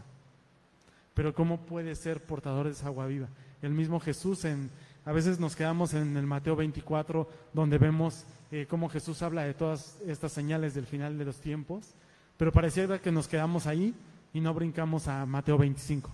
[1.14, 3.28] Pero ¿cómo puede ser portador de esa agua viva?
[3.62, 4.70] El mismo Jesús, en,
[5.06, 9.54] a veces nos quedamos en el Mateo 24, donde vemos eh, cómo Jesús habla de
[9.54, 11.94] todas estas señales del final de los tiempos,
[12.38, 13.94] pero pareciera que nos quedamos ahí
[14.34, 16.10] y no brincamos a Mateo 25,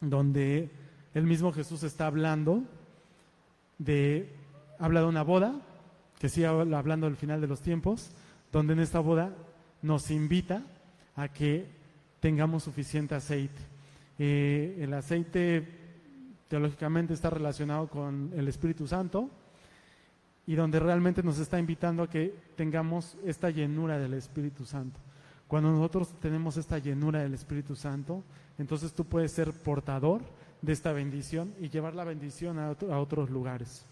[0.00, 0.70] donde
[1.14, 2.62] el mismo Jesús está hablando
[3.78, 4.32] de,
[4.78, 5.54] habla de una boda,
[6.18, 8.10] que sigue hablando del final de los tiempos,
[8.52, 9.34] donde en esta boda
[9.82, 10.62] nos invita
[11.14, 11.66] a que
[12.20, 13.62] tengamos suficiente aceite.
[14.18, 15.85] Eh, el aceite
[16.48, 19.30] teológicamente está relacionado con el Espíritu Santo
[20.46, 25.00] y donde realmente nos está invitando a que tengamos esta llenura del Espíritu Santo.
[25.48, 28.22] Cuando nosotros tenemos esta llenura del Espíritu Santo,
[28.58, 30.22] entonces tú puedes ser portador
[30.62, 33.84] de esta bendición y llevar la bendición a, a otros lugares.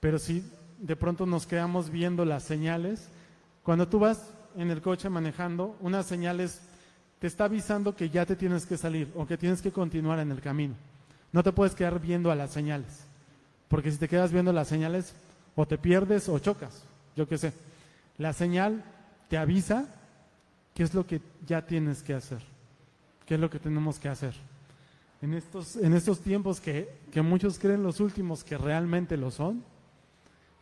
[0.00, 0.44] Pero si
[0.78, 3.08] de pronto nos quedamos viendo las señales,
[3.62, 6.62] cuando tú vas en el coche manejando, unas señales
[7.18, 10.30] te está avisando que ya te tienes que salir o que tienes que continuar en
[10.30, 10.74] el camino.
[11.32, 13.04] No te puedes quedar viendo a las señales,
[13.68, 15.14] porque si te quedas viendo las señales,
[15.54, 16.84] o te pierdes o chocas,
[17.16, 17.52] yo qué sé.
[18.18, 18.84] La señal
[19.28, 19.86] te avisa
[20.74, 22.42] qué es lo que ya tienes que hacer,
[23.26, 24.34] qué es lo que tenemos que hacer.
[25.22, 29.62] En estos, en estos tiempos que, que muchos creen los últimos que realmente lo son,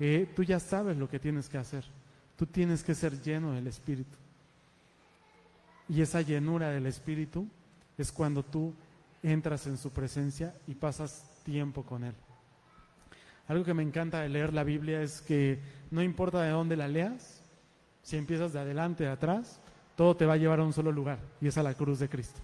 [0.00, 1.85] eh, tú ya sabes lo que tienes que hacer.
[2.37, 4.16] Tú tienes que ser lleno del Espíritu.
[5.88, 7.48] Y esa llenura del Espíritu
[7.96, 8.74] es cuando tú
[9.22, 12.14] entras en su presencia y pasas tiempo con Él.
[13.48, 16.87] Algo que me encanta de leer la Biblia es que no importa de dónde la
[16.87, 17.42] leas,
[18.02, 19.61] si empiezas de adelante, de atrás,
[19.96, 22.09] todo te va a llevar a un solo lugar y es a la cruz de
[22.09, 22.40] Cristo.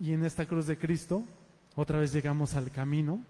[0.00, 1.24] Y en esta cruz de Cristo,
[1.74, 3.20] otra vez llegamos al camino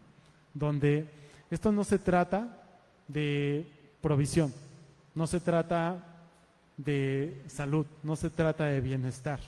[0.55, 1.09] donde
[1.51, 2.63] esto no se trata
[3.07, 3.67] de
[4.01, 4.53] provisión,
[5.15, 6.05] no se trata
[6.77, 9.41] de salud, no se trata de bienestar.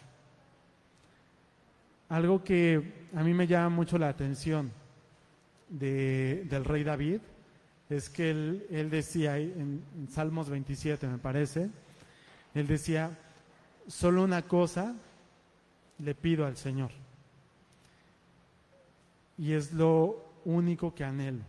[2.11, 4.71] Algo que a mí me llama mucho la atención
[5.71, 7.21] del rey David
[7.89, 11.71] es que él, decía en, en Salmos 27, me parece,
[12.55, 13.19] él decía,
[13.89, 14.95] solo una cosa
[15.99, 16.91] le pido al Señor.
[19.39, 21.45] Y es lo único que anhelo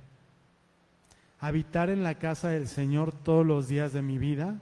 [1.42, 4.60] habitar en la casa del Señor todos los días de mi vida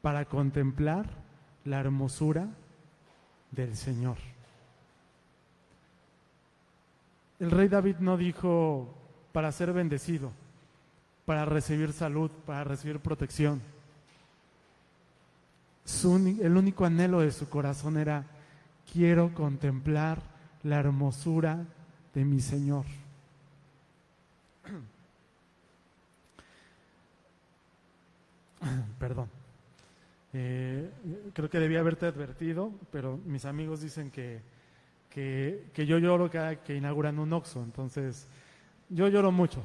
[0.00, 1.06] para contemplar
[1.64, 2.48] la hermosura
[3.50, 4.16] del Señor.
[7.38, 8.88] El rey David no dijo
[9.32, 10.32] para ser bendecido,
[11.26, 13.60] para recibir salud, para recibir protección.
[16.04, 18.24] el único anhelo de su corazón era,
[18.90, 20.22] quiero contemplar
[20.62, 21.66] la hermosura
[22.14, 22.86] de mi Señor.
[28.98, 29.28] Perdón.
[30.32, 30.90] Eh,
[31.34, 34.40] creo que debía haberte advertido, pero mis amigos dicen que,
[35.16, 38.28] que, yo lloro cada que inauguran un Oxxo, entonces
[38.90, 39.64] yo lloro mucho.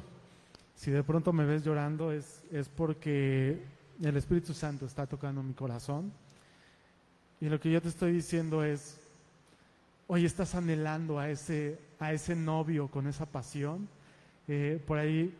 [0.74, 3.62] Si de pronto me ves llorando es, es porque
[4.02, 6.10] el Espíritu Santo está tocando mi corazón.
[7.38, 8.98] Y lo que yo te estoy diciendo es,
[10.06, 13.88] hoy estás anhelando a ese, a ese novio con esa pasión.
[14.48, 15.34] Eh, por ahí,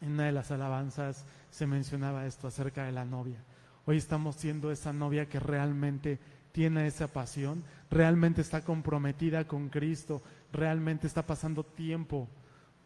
[0.00, 3.38] en una de las alabanzas, se mencionaba esto acerca de la novia.
[3.84, 6.18] Hoy estamos siendo esa novia que realmente
[6.56, 10.22] tiene esa pasión, realmente está comprometida con Cristo,
[10.54, 12.26] realmente está pasando tiempo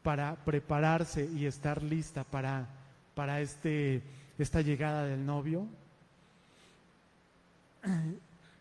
[0.03, 2.67] para prepararse y estar lista para,
[3.15, 4.03] para este,
[4.41, 5.69] esta llegada del novio.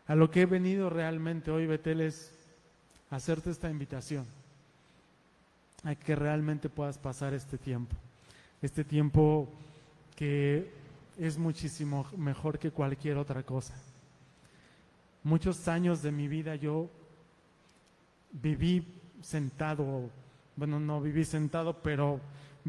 [0.05, 2.31] A lo que he venido realmente hoy, Betel, es
[3.09, 4.27] hacerte esta invitación
[5.85, 7.95] a que realmente puedas pasar este tiempo.
[8.61, 9.49] Este tiempo
[10.15, 10.71] que
[11.17, 13.73] es muchísimo mejor que cualquier otra cosa.
[15.29, 16.89] Muchos años de mi vida yo
[18.31, 18.83] viví
[19.21, 20.09] sentado,
[20.55, 22.19] bueno, no viví sentado, pero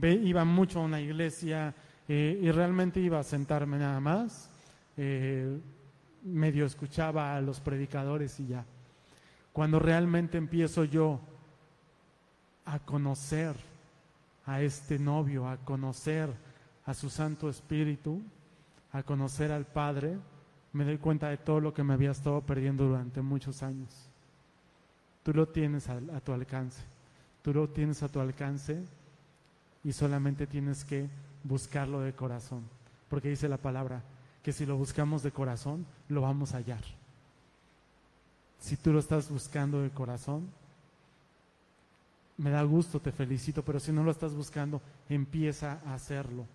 [0.02, 1.74] iba mucho a una iglesia
[2.06, 4.50] eh, y realmente iba a sentarme nada más.
[4.98, 5.58] Eh,
[6.22, 8.66] medio escuchaba a los predicadores y ya.
[9.54, 11.18] Cuando realmente empiezo yo
[12.66, 13.56] a conocer
[14.44, 16.28] a este novio, a conocer
[16.84, 18.20] a su Santo Espíritu,
[18.92, 20.18] a conocer al Padre,
[20.72, 23.88] me doy cuenta de todo lo que me había estado perdiendo durante muchos años.
[25.22, 26.83] Tú lo tienes a, a tu alcance,
[27.42, 28.83] tú lo tienes a tu alcance
[29.84, 31.09] y solamente tienes que
[31.44, 32.62] buscarlo de corazón,
[33.09, 34.03] porque dice la palabra
[34.42, 36.82] que si lo buscamos de corazón, lo vamos a hallar.
[38.59, 40.49] Si tú lo estás buscando de corazón,
[42.36, 46.47] me da gusto, te felicito, pero si no lo estás buscando, empieza a hacerlo.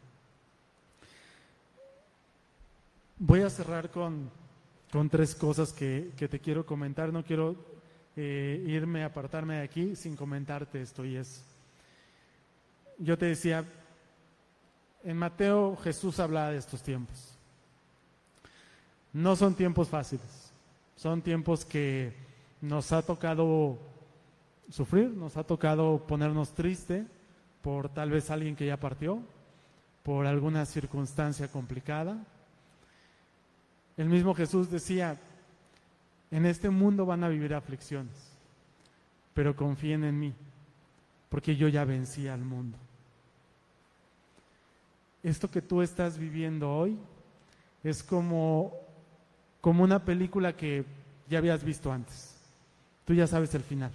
[3.17, 4.29] Voy a cerrar con,
[5.09, 7.13] tres cosas que, te quiero comentar.
[7.13, 7.55] No quiero
[8.17, 11.05] eh, irme, apartarme de aquí sin comentarte esto.
[11.05, 11.45] Y es,
[12.97, 13.63] yo te decía,
[15.01, 17.37] en Mateo Jesús hablaba de estos tiempos.
[19.13, 20.51] No son tiempos fáciles,
[20.97, 22.13] son tiempos que
[22.59, 23.79] nos ha tocado
[24.69, 27.07] sufrir, nos ha tocado ponernos triste
[27.61, 29.21] por tal vez alguien que ya partió,
[30.03, 32.25] por alguna circunstancia complicada.
[33.97, 35.17] El mismo Jesús decía,
[36.31, 38.15] en este mundo van a vivir aflicciones,
[39.33, 40.33] pero confíen en mí,
[41.29, 42.77] porque yo ya vencí al mundo.
[45.23, 46.97] Esto que tú estás viviendo hoy
[47.83, 48.73] es como,
[49.61, 50.85] como una película que
[51.29, 52.35] ya habías visto antes.
[53.05, 53.91] Tú ya sabes el final.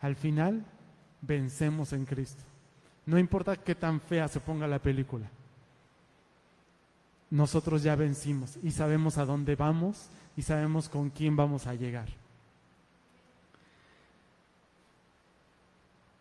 [0.00, 0.64] Al final
[1.22, 2.42] vencemos en Cristo.
[3.06, 5.30] No importa qué tan fea se ponga la película.
[7.34, 10.06] Nosotros ya vencimos y sabemos a dónde vamos
[10.36, 12.06] y sabemos con quién vamos a llegar.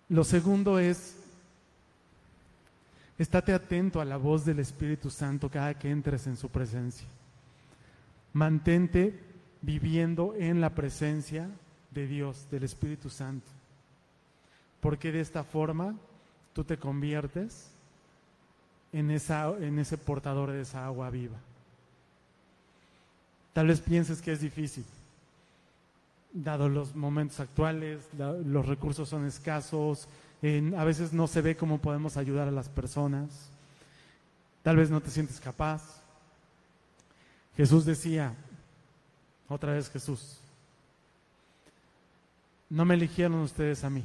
[0.09, 1.15] Lo segundo es,
[3.19, 7.07] estate atento a la voz del Espíritu Santo cada que entres en su presencia.
[8.33, 9.19] Mantente
[9.61, 11.47] viviendo en la presencia
[11.91, 13.51] de Dios, del Espíritu Santo.
[14.81, 15.93] Porque de esta forma
[16.53, 17.72] tú te conviertes
[18.93, 21.37] en, ese portador de esa agua viva.
[23.51, 24.85] Tal vez pienses que es difícil,
[26.31, 30.07] dado los momentos actuales, los recursos son escasos,
[30.77, 33.29] a veces no se ve cómo podemos ayudar a las personas,
[34.61, 36.01] tal vez no te sientes capaz.
[37.55, 38.33] Jesús decía,
[39.47, 40.37] otra vez Jesús,
[42.69, 44.03] no me eligieron ustedes a mí,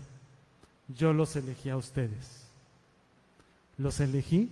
[0.89, 2.49] yo los elegí a ustedes.
[3.78, 4.51] Los elegí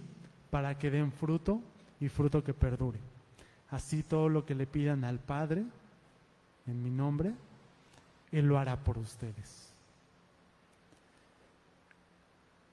[0.56, 1.60] para que den fruto
[2.00, 2.98] y fruto que perdure.
[3.68, 5.66] Así todo lo que le pidan al Padre
[6.66, 7.34] en mi nombre,
[8.32, 9.70] Él lo hará por ustedes.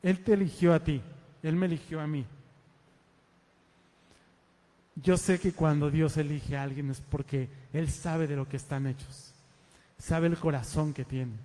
[0.02, 1.02] Él te eligió a ti,
[1.42, 2.26] Él me eligió a mí.
[4.96, 8.56] Yo sé que cuando Dios elige a alguien es porque Él sabe de lo que
[8.56, 9.34] están hechos,
[9.98, 11.38] sabe el corazón que tienen.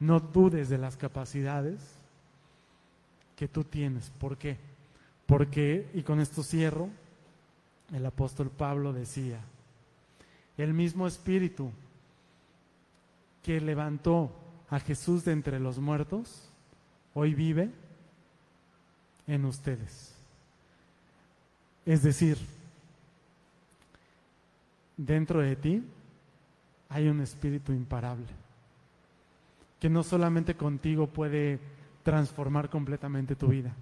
[0.00, 1.82] No dudes de las capacidades
[3.36, 4.08] que tú tienes.
[4.08, 4.72] ¿Por qué?
[5.26, 6.88] Porque, y con esto cierro,
[7.92, 9.40] el apóstol Pablo decía,
[10.56, 11.70] el mismo espíritu
[13.42, 14.30] que levantó
[14.70, 16.48] a Jesús de entre los muertos,
[17.14, 17.70] hoy vive
[19.26, 20.14] en ustedes.
[21.86, 22.38] Es decir,
[24.96, 25.84] dentro de ti
[26.88, 28.26] hay un espíritu imparable,
[29.80, 31.58] que no solamente contigo puede
[32.02, 33.74] transformar completamente tu vida.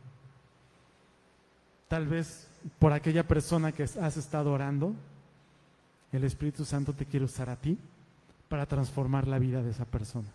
[1.93, 4.95] Tal vez por aquella persona que has estado orando,
[6.11, 7.77] el Espíritu Santo te quiere usar a ti
[8.49, 10.29] para transformar la vida de esa persona.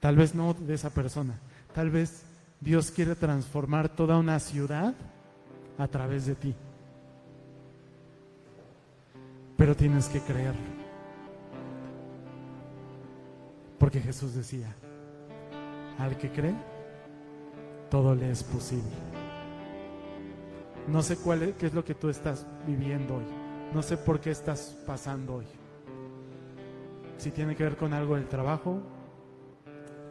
[0.00, 1.38] Tal vez no de esa persona,
[1.74, 2.22] tal vez
[2.62, 4.94] Dios quiere transformar toda una ciudad
[5.76, 6.54] a través de ti.
[9.58, 10.54] Pero tienes que creer.
[13.78, 14.74] Porque Jesús decía,
[15.98, 16.54] al que cree,
[17.90, 19.19] todo le es posible.
[20.88, 23.24] No sé cuál es, qué es lo que tú estás viviendo hoy.
[23.72, 25.46] No sé por qué estás pasando hoy.
[27.18, 28.80] Si tiene que ver con algo del trabajo,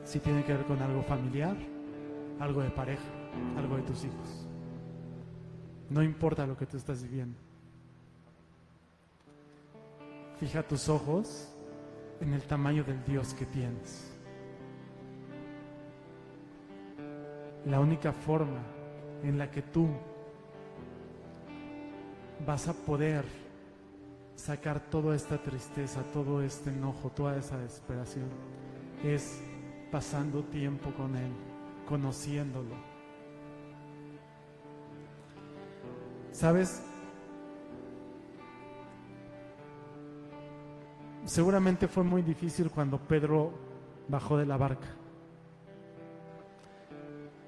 [0.04, 1.58] si tiene que ver con algo familiar,
[2.40, 3.04] algo de pareja,
[3.58, 4.48] algo de tus hijos.
[5.90, 7.38] No importa lo que tú estás viviendo.
[10.40, 11.54] Fija tus ojos
[12.22, 14.10] en el tamaño del Dios que tienes.
[17.66, 18.62] la única forma
[19.24, 19.90] en la que tú
[22.46, 23.26] vas a poder
[24.36, 28.30] sacar toda esta tristeza, todo este enojo, toda esa desesperación,
[29.04, 29.42] es
[29.92, 31.32] pasando tiempo con Él,
[31.88, 32.76] conociéndolo.
[36.32, 36.82] ¿Sabes?
[41.26, 43.52] Seguramente fue muy difícil cuando Pedro
[44.08, 44.88] bajó de la barca.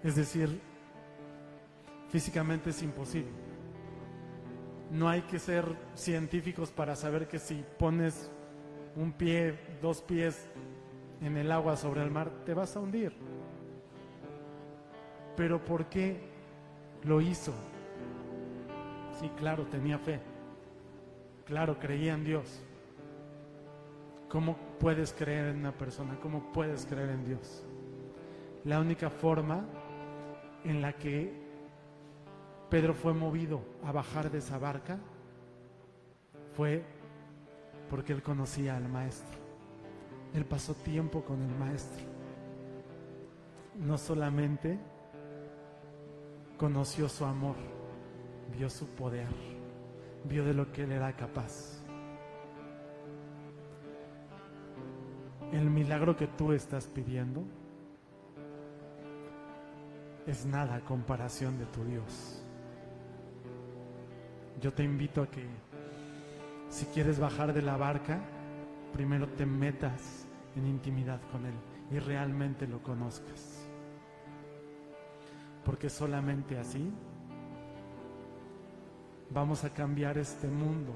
[0.03, 0.59] Es decir,
[2.09, 3.50] físicamente es imposible.
[4.91, 5.65] No hay que ser
[5.95, 8.29] científicos para saber que si pones
[8.95, 10.49] un pie, dos pies
[11.21, 13.13] en el agua sobre el mar, te vas a hundir.
[15.37, 16.19] Pero ¿por qué
[17.03, 17.53] lo hizo?
[19.19, 20.19] Sí, claro, tenía fe.
[21.45, 22.61] Claro, creía en Dios.
[24.27, 26.17] ¿Cómo puedes creer en una persona?
[26.21, 27.65] ¿Cómo puedes creer en Dios?
[28.65, 29.65] La única forma
[30.63, 31.40] en la que
[32.71, 34.97] Pedro fue movido a bajar de esa barca
[36.55, 36.85] fue
[37.89, 39.37] porque él conocía al maestro.
[40.33, 42.05] Él pasó tiempo con el maestro.
[43.77, 44.79] No solamente
[46.57, 47.57] conoció su amor,
[48.57, 49.27] vio su poder,
[50.23, 51.83] vio de lo que él era capaz.
[55.51, 57.43] El milagro que tú estás pidiendo
[60.25, 62.40] es nada a comparación de tu Dios.
[64.61, 65.43] Yo te invito a que
[66.69, 68.21] si quieres bajar de la barca,
[68.93, 71.53] primero te metas en intimidad con Él
[71.91, 73.65] y realmente lo conozcas.
[75.65, 76.93] Porque solamente así
[79.31, 80.93] vamos a cambiar este mundo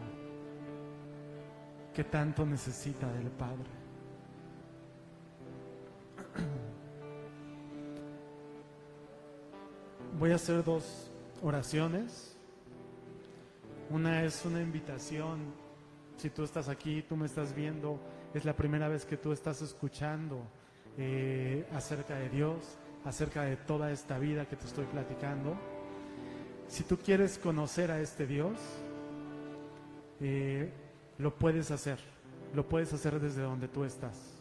[1.94, 3.70] que tanto necesita del Padre.
[10.20, 11.12] Voy a hacer dos
[11.42, 12.35] oraciones.
[13.90, 15.54] Una es una invitación.
[16.18, 18.00] Si tú estás aquí, tú me estás viendo,
[18.34, 20.42] es la primera vez que tú estás escuchando
[20.98, 25.56] eh, acerca de Dios, acerca de toda esta vida que te estoy platicando.
[26.68, 28.58] Si tú quieres conocer a este Dios,
[30.20, 30.72] eh,
[31.20, 32.00] lo puedes hacer,
[32.56, 34.36] lo puedes hacer desde donde tú estás.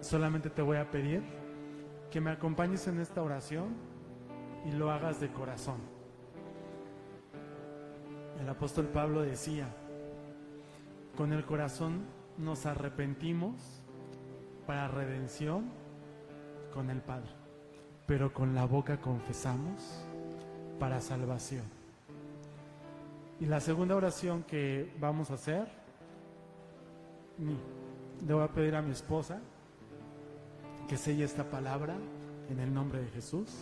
[0.00, 1.22] Solamente te voy a pedir
[2.10, 3.76] que me acompañes en esta oración
[4.66, 5.99] y lo hagas de corazón.
[8.40, 9.68] El apóstol Pablo decía,
[11.14, 12.06] con el corazón
[12.38, 13.82] nos arrepentimos
[14.66, 15.70] para redención
[16.72, 17.28] con el Padre,
[18.06, 20.06] pero con la boca confesamos
[20.78, 21.64] para salvación.
[23.40, 25.68] Y la segunda oración que vamos a hacer,
[28.26, 29.38] le voy a pedir a mi esposa
[30.88, 31.94] que selle esta palabra
[32.48, 33.54] en el nombre de Jesús.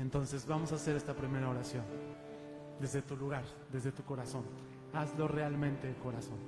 [0.00, 1.84] Entonces vamos a hacer esta primera oración
[2.80, 4.44] desde tu lugar, desde tu corazón.
[4.94, 6.38] Hazlo realmente de corazón.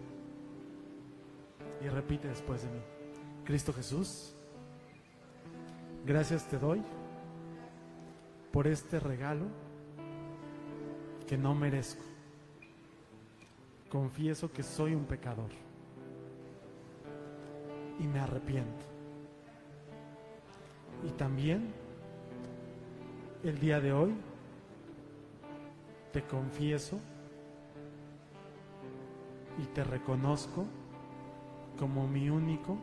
[1.85, 2.81] Y repite después de mí.
[3.45, 4.35] Cristo Jesús,
[6.07, 6.83] gracias te doy
[8.53, 9.45] por este regalo
[11.27, 12.03] que no merezco.
[13.91, 15.51] Confieso que soy un pecador
[18.01, 18.87] y me arrepiento.
[21.07, 21.82] Y también
[23.45, 24.15] el día de hoy
[26.13, 27.01] te confieso
[29.59, 30.67] y te reconozco
[31.79, 32.79] como mi único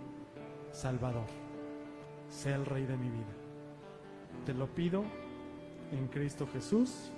[0.72, 1.28] Salvador.
[2.30, 3.34] Sé el Rey de mi vida.
[4.46, 5.04] Te lo pido
[5.92, 7.12] en Cristo Jesús.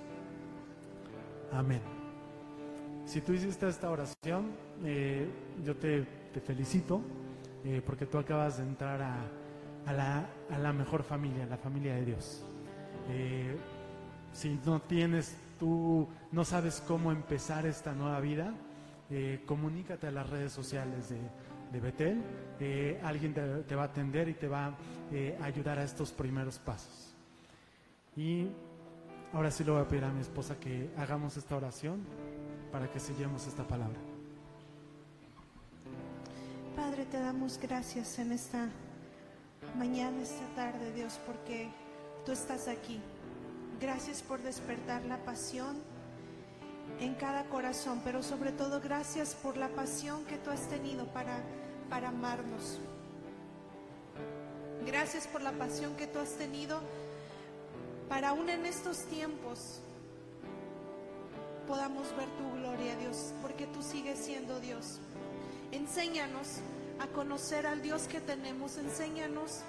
[1.52, 1.82] Amén.
[3.04, 4.52] Si tú hiciste esta oración,
[4.84, 5.28] eh,
[5.64, 6.06] yo te,
[6.46, 7.02] felicito
[7.64, 12.04] eh, porque tú acabas de entrar a, la, a, la, mejor familia, la familia de
[12.04, 12.46] Dios.
[13.10, 13.56] Eh,
[14.32, 18.54] si no tienes, tú no sabes cómo empezar esta nueva vida,
[19.44, 22.22] comunícate a las redes sociales de, Betel.
[23.02, 27.14] alguien te, te, va a atender y te va a ayudar a estos primeros pasos.
[28.16, 28.48] Y
[29.32, 32.04] Ahora sí le voy a pedir a mi esposa que hagamos esta oración
[32.70, 33.98] para que sellemos esta palabra.
[36.76, 38.68] Padre, te damos gracias en esta
[39.78, 41.70] mañana, esta tarde, Dios, porque
[42.24, 43.00] tú estás aquí.
[43.80, 45.76] Gracias por despertar la pasión
[47.00, 51.42] en cada corazón, pero sobre todo gracias por la pasión que tú has tenido para,
[51.90, 52.78] para amarnos.
[54.86, 56.80] Gracias por la pasión que tú has tenido
[58.08, 59.80] para aún en estos tiempos
[61.66, 64.98] podamos ver tu gloria, Dios, porque tú sigues siendo Dios.
[65.70, 66.58] Enséñanos
[67.00, 69.62] a conocer al Dios que tenemos, enséñanos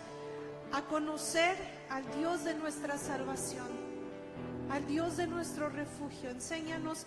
[0.73, 1.55] a conocer
[1.91, 3.67] al Dios de nuestra salvación,
[4.71, 6.31] al Dios de nuestro refugio.
[6.31, 7.05] Enséñanos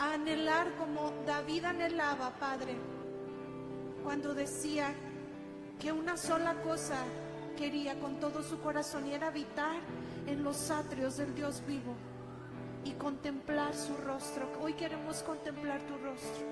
[0.00, 2.76] a anhelar como David anhelaba, Padre,
[4.02, 4.92] cuando decía
[5.78, 6.96] que una sola cosa
[7.56, 9.78] quería con todo su corazón y era habitar
[10.26, 11.94] en los atrios del Dios vivo
[12.84, 14.48] y contemplar su rostro.
[14.60, 16.46] Hoy queremos contemplar tu rostro.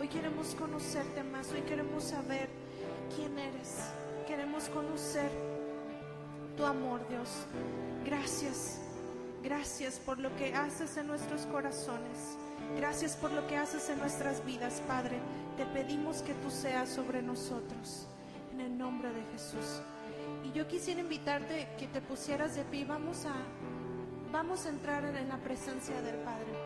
[0.00, 1.52] Hoy queremos conocerte más.
[1.52, 2.48] Hoy queremos saber
[3.14, 3.76] quién eres.
[4.26, 5.51] Queremos conocer
[6.56, 7.28] tu amor, Dios.
[8.04, 8.80] Gracias.
[9.42, 12.38] Gracias por lo que haces en nuestros corazones.
[12.76, 15.18] Gracias por lo que haces en nuestras vidas, Padre.
[15.56, 18.06] Te pedimos que tú seas sobre nosotros.
[18.52, 19.82] En el nombre de Jesús.
[20.44, 22.84] Y yo quisiera invitarte que te pusieras de pie.
[22.84, 23.34] Vamos a,
[24.30, 26.61] vamos a entrar en la presencia del Padre.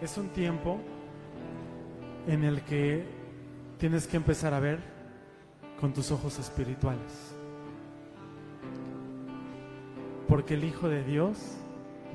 [0.00, 0.80] Es un tiempo
[2.26, 3.04] en el que
[3.78, 4.78] tienes que empezar a ver
[5.78, 7.34] con tus ojos espirituales.
[10.26, 11.38] Porque el Hijo de Dios,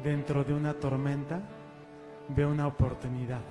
[0.04, 1.42] dentro de una tormenta,
[2.30, 3.42] ve una oportunidad.